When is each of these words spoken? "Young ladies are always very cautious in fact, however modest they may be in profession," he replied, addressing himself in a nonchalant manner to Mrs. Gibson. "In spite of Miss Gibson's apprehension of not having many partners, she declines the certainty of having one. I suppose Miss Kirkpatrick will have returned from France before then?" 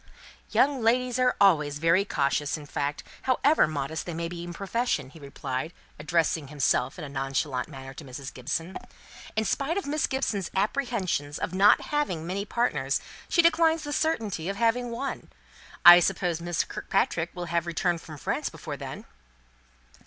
"Young 0.49 0.81
ladies 0.81 1.19
are 1.19 1.35
always 1.39 1.77
very 1.77 2.05
cautious 2.05 2.57
in 2.57 2.65
fact, 2.65 3.03
however 3.21 3.67
modest 3.67 4.07
they 4.07 4.15
may 4.15 4.27
be 4.27 4.43
in 4.43 4.51
profession," 4.51 5.11
he 5.11 5.19
replied, 5.19 5.73
addressing 5.99 6.47
himself 6.47 6.97
in 6.97 7.05
a 7.05 7.07
nonchalant 7.07 7.67
manner 7.67 7.93
to 7.93 8.03
Mrs. 8.03 8.33
Gibson. 8.33 8.79
"In 9.35 9.45
spite 9.45 9.77
of 9.77 9.85
Miss 9.85 10.07
Gibson's 10.07 10.49
apprehension 10.55 11.31
of 11.37 11.53
not 11.53 11.81
having 11.81 12.25
many 12.25 12.45
partners, 12.45 12.99
she 13.29 13.43
declines 13.43 13.83
the 13.83 13.93
certainty 13.93 14.49
of 14.49 14.55
having 14.55 14.89
one. 14.89 15.29
I 15.85 15.99
suppose 15.99 16.41
Miss 16.41 16.63
Kirkpatrick 16.63 17.29
will 17.35 17.45
have 17.45 17.67
returned 17.67 18.01
from 18.01 18.17
France 18.17 18.49
before 18.49 18.77
then?" 18.77 19.05